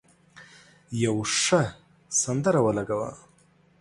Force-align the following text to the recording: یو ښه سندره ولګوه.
یو 1.03 1.15
ښه 1.41 1.61
سندره 2.21 2.59
ولګوه. 2.65 3.11